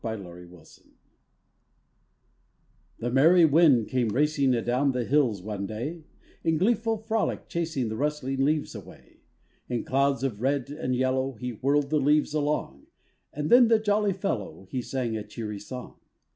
[0.03, 0.67] THE MERRY WIND
[2.97, 6.05] The merry wind came racing Adown the hills one day,
[6.43, 9.17] In gleeful frolic chasing The rustling leaves away.
[9.69, 12.87] In clouds of red and yellow, He whirled the leaves along,
[13.31, 15.99] And then the jolly fellow He sang a cheery song.